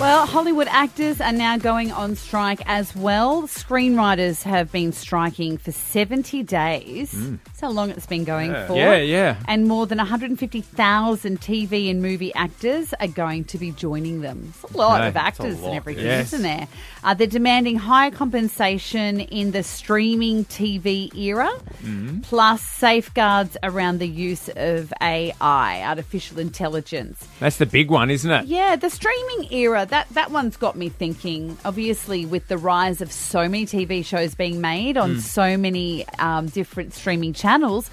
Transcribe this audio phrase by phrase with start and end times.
[0.00, 3.42] Well, Hollywood actors are now going on strike as well.
[3.44, 7.12] Screenwriters have been striking for 70 days.
[7.12, 8.74] That's how long it's been going for.
[8.74, 8.76] Mm.
[8.76, 9.36] Yeah, yeah.
[9.46, 14.52] And more than 150,000 TV and movie actors are going to be joining them.
[14.64, 16.32] It's a lot Okay, of actors and lot, everything, yes.
[16.32, 16.66] isn't there?
[17.04, 21.48] Uh, they're demanding higher compensation in the streaming TV era,
[21.84, 22.20] Mm-hmm.
[22.20, 27.26] plus safeguards around the use of AI, artificial intelligence.
[27.40, 28.46] That's the big one, isn't it?
[28.46, 31.56] Yeah, the streaming era, that, that one's got me thinking.
[31.64, 36.46] Obviously, with the rise of so many TV shows being made on so many um,
[36.46, 37.90] different streaming channels,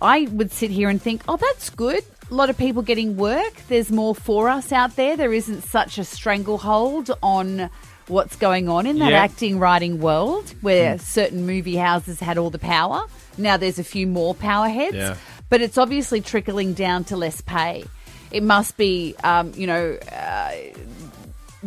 [0.00, 2.02] I would sit here and think, oh, that's good.
[2.30, 3.54] A lot of people getting work.
[3.68, 5.16] There's more for us out there.
[5.16, 7.70] There isn't such a stranglehold on
[8.08, 12.58] what's going on in that acting, writing world where certain movie houses had all the
[12.58, 13.04] power.
[13.38, 15.16] Now there's a few more power heads, Yeah.
[15.48, 17.84] but it's obviously trickling down to less pay.
[18.30, 19.96] It must be, um, you know,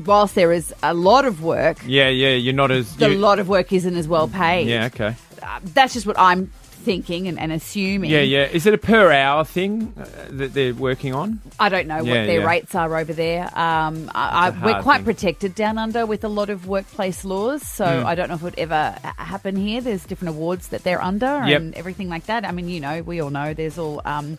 [0.06, 2.30] whilst there is a lot of work, Yeah, yeah.
[2.34, 2.96] You're not as.
[2.98, 4.67] the you- lot of work isn't as well paid.
[4.67, 5.16] yeah, okay.
[5.42, 6.52] Uh, that's just what I'm
[6.84, 8.09] thinking and, and assuming.
[8.09, 8.45] Yeah, yeah.
[8.45, 11.42] Is it a per hour thing uh, that they're working on?
[11.59, 12.48] I don't know Yeah, what their yeah.
[12.48, 13.44] rates are over there.
[13.58, 15.06] Um, I, I, It's a we're hard quite thing.
[15.06, 18.06] protected down under with a lot of workplace laws, so Hmm.
[18.08, 19.81] I don't know if it would ever ha- happen here.
[19.81, 21.62] There's different awards that they're under Yep.
[21.62, 22.45] and everything like that.
[22.45, 24.38] I mean, you know, we all know there's all um,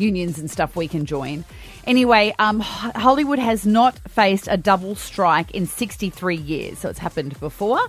[0.00, 1.44] unions and stuff we can join.
[1.84, 7.40] Anyway, um, Hollywood has not faced a double strike in 63 years, so it's happened
[7.40, 7.80] before,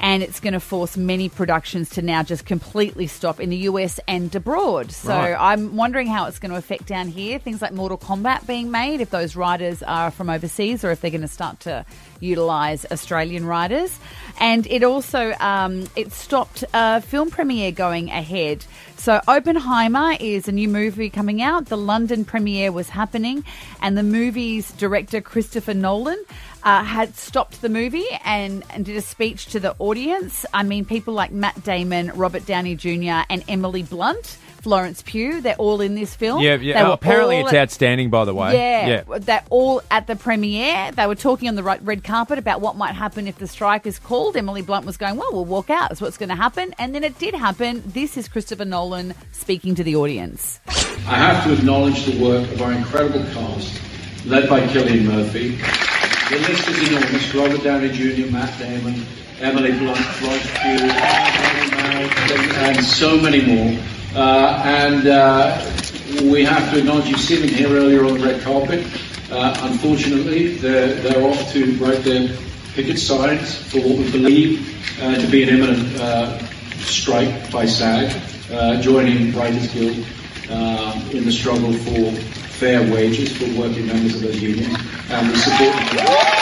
[0.00, 4.00] and it's going to force many productions to now just completely stop in the US
[4.08, 4.90] and abroad.
[4.90, 5.36] So Right.
[5.38, 7.38] I'm wondering how it's going to affect down here.
[7.38, 11.10] Things like Mortal Kombat being made, if those writers are from overseas or if they're
[11.10, 11.84] going to start to
[12.20, 13.98] utilise Australian writers.
[14.40, 18.64] And it also um, it stopped a film premiere going ahead.
[18.96, 21.51] So Oppenheimer is a new movie coming out.
[21.60, 23.44] The London premiere was happening,
[23.80, 26.22] and the movie's director Christopher Nolan.
[26.64, 30.46] Uh, had stopped the movie and, and did a speech to the audience.
[30.54, 35.56] I mean, people like Matt Damon, Robert Downey Jr., and Emily Blunt, Florence Pugh, they're
[35.56, 36.40] all in this film.
[36.40, 36.82] Yeah, They yeah.
[36.84, 38.10] were Oh, apparently, it's at- outstanding.
[38.10, 38.54] By the way.
[38.56, 39.18] yeah, yeah.
[39.18, 40.92] they're all at the premiere.
[40.92, 43.86] They were talking on the red red carpet about what might happen if the strike
[43.86, 44.36] is called.
[44.36, 45.88] Emily Blunt was going, "Well, we'll walk out.
[45.88, 47.82] That's what's going to happen." And then it did happen.
[47.86, 50.60] This is Christopher Nolan speaking to the audience.
[50.68, 53.80] I have to acknowledge the work of our incredible cast,
[54.26, 55.58] led by Cillian Murphy.
[56.32, 57.34] The list is enormous.
[57.34, 59.04] Robert Downey Jr., Matt Damon,
[59.40, 60.88] Emily Blunt, Florence Pugh,
[62.64, 63.78] and so many more.
[64.14, 65.60] Uh, and uh,
[66.22, 68.82] we have to acknowledge you've seen here earlier on the red carpet.
[69.30, 72.34] Uh, unfortunately, they're, they're off to write their
[72.72, 76.38] picket signs for what we believe uh, to be an imminent uh,
[76.78, 78.10] strike by SAG,
[78.50, 80.02] uh, joining Writers Guild
[80.48, 84.78] uh, in the struggle for fair wages for working members of those unions,
[85.10, 86.41] and we support.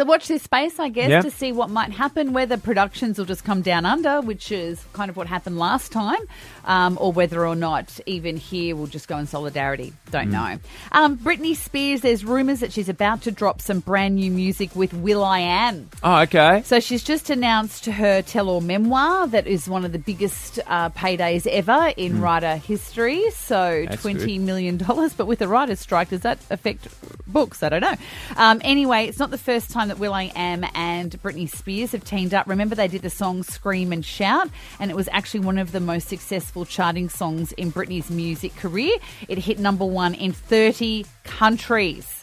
[0.00, 1.20] So watch this space, I guess, Yeah.
[1.20, 2.32] to see what might happen.
[2.32, 6.16] Whether productions will just come down under, which is kind of what happened last time,
[6.64, 9.92] um, or whether or not even here we'll just go in solidarity.
[10.10, 10.32] Don't Mm.
[10.32, 10.58] know.
[10.92, 12.00] Um, Britney Spears.
[12.00, 15.90] There's rumours that she's about to drop some brand new music with Will I Am.
[16.02, 16.62] Oh, okay.
[16.64, 21.46] So she's just announced her tell-all memoir that is one of the biggest uh, paydays
[21.46, 23.22] ever in writer history.
[23.32, 23.88] So Mm.
[23.90, 24.46] That's twenty good.
[24.46, 26.88] million dollars, but with a writer's strike, does that affect
[27.26, 27.62] books?
[27.62, 27.96] I don't know.
[28.38, 32.04] Um, anyway, it's not the first time that Will I Am and Britney Spears have
[32.04, 32.46] teamed up.
[32.46, 35.80] Remember, they did the song "Scream and Shout," and it was actually one of the
[35.80, 38.96] most successful charting songs in Britney's music career.
[39.26, 42.19] It hit number one in thirty countries.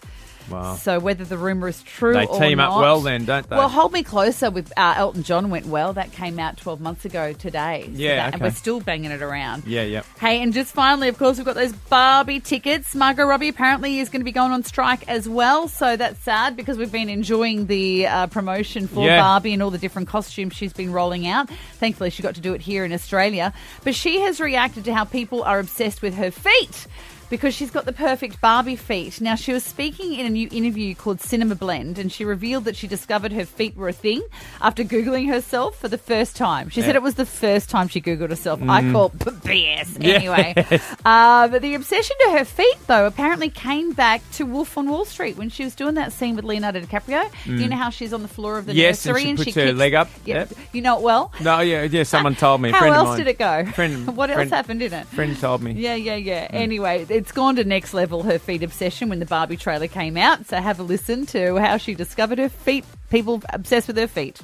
[0.49, 0.75] Wow.
[0.75, 3.55] So whether the rumor is true They or team up well then, don't they?
[3.55, 5.93] Well, Hold Me Closer with uh, Elton John went well.
[5.93, 7.83] That came out 12 months ago today.
[7.85, 9.65] So Yeah, that- And we're still banging it around.
[9.65, 10.03] Yeah, yeah.
[10.19, 12.95] Hey, and just finally, of course, we've got those Barbie tickets.
[12.95, 15.67] Margot Robbie apparently is going to be going on strike as well.
[15.67, 19.21] So that's sad because we've been enjoying the uh, promotion for Yeah.
[19.21, 21.49] Barbie and all the different costumes she's been rolling out.
[21.79, 23.53] Thankfully, she got to do it here in Australia.
[23.83, 26.87] But she has reacted to how people are obsessed with her feet
[27.29, 29.19] because she's got the perfect Barbie feet.
[29.21, 32.75] Now, she was speaking in a new interview called Cinema Blend, and she revealed that
[32.75, 34.21] she discovered her feet were a thing
[34.61, 36.69] after Googling herself for the first time.
[36.69, 38.61] She said it was the first time she Googled herself.
[38.67, 40.13] I call BS Yeah.
[40.15, 40.79] anyway.
[41.05, 45.05] Uh, but the obsession to her feet, though, apparently came back to Wolf on Wall
[45.05, 47.29] Street when she was doing that scene with Leonardo DiCaprio.
[47.45, 48.75] You know how she's on the floor of the Mm.
[48.75, 50.09] Yes, and nursery she puts her kicks- leg up.
[50.25, 50.53] Yeah, Yep.
[50.73, 51.31] you know it well.
[51.41, 52.03] No, yeah, yeah.
[52.03, 52.71] Someone told me.
[52.71, 53.17] How friend of else mine.
[53.19, 53.65] did it go?
[53.73, 55.07] Friend, what else friend- happened in it?
[55.07, 55.71] Friend told me.
[55.73, 56.47] Yeah, yeah, yeah.
[56.49, 56.55] Hmm.
[56.57, 60.45] Anyway, it's gone to next level, her feet obsession, when the Barbie trailer came out.
[60.45, 64.39] So have a listen to how she discovered her feet, people obsessed with her feet.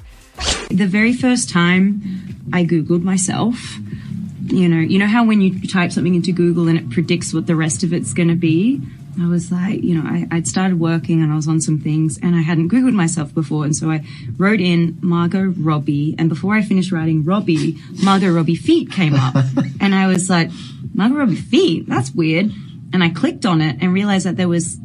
[0.70, 2.02] The very first time
[2.52, 3.76] I Googled myself,
[4.46, 7.46] you know, you know how when you type something into Google and it predicts what
[7.46, 8.82] the rest of it's going to be?
[9.20, 12.18] I was like, you know, I, I'd started working and I was on some things
[12.22, 13.64] and I hadn't Googled myself before.
[13.64, 14.04] And so I
[14.36, 16.14] wrote in Margot Robbie.
[16.18, 19.34] And before I finished writing Robbie, Margot Robbie feet came up.
[19.80, 20.50] and I was like,
[20.92, 21.88] Margot Robbie feet?
[21.88, 22.50] That's weird.
[22.92, 24.78] And I clicked on it and realized that there was,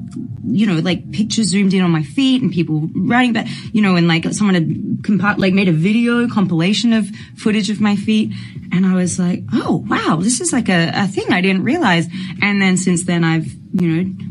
[0.55, 3.95] you know, like pictures zoomed in on my feet and people writing about, you know,
[3.95, 4.67] and like someone had
[5.01, 8.33] compa- like made a video compilation of footage of my feet.
[8.71, 12.07] And I was like, oh, wow, this is like a, a thing I didn't realize.
[12.41, 14.28] And then since then I've, you know,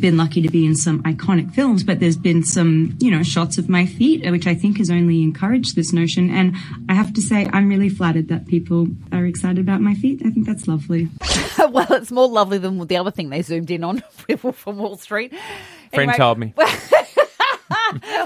[0.00, 3.58] been lucky to be in some iconic films, but there's been some, you know, shots
[3.58, 6.30] of my feet, which I think has only encouraged this notion.
[6.30, 6.54] And
[6.88, 10.22] I have to say, I'm really flattered that people are excited about my feet.
[10.24, 11.08] I think that's lovely.
[11.70, 14.02] well, it's more lovely than the other thing they zoomed in on
[14.52, 15.32] from Wall Street.
[15.92, 16.54] Friend Anyway- told me.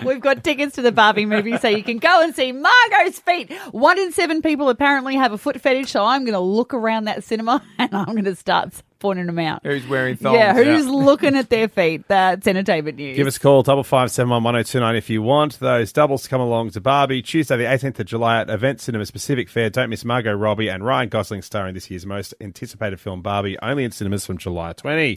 [0.04, 3.52] We've got tickets to the Barbie movie, so you can go and see Margot's feet.
[3.72, 7.04] One in seven people apparently have a foot fetish, so I'm going to look around
[7.04, 9.60] that cinema and I'm going to start pointing them out.
[9.64, 10.36] Who's wearing thongs?
[10.38, 12.06] Yeah, who's looking at their feet?
[12.08, 13.16] That's entertainment news.
[13.16, 15.58] Give us a call, double five seven one one zero two nine if you want
[15.60, 19.06] those doubles to come along to Barbie Tuesday, the eighteenth of July at Event Cinema
[19.06, 19.70] Pacific Fair.
[19.70, 23.84] Don't miss Margot Robbie and Ryan Gosling starring this year's most anticipated film Barbie, only
[23.84, 25.14] in cinemas from July twenty.